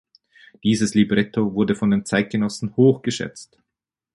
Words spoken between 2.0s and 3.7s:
Zeitgenossen hoch geschätzt.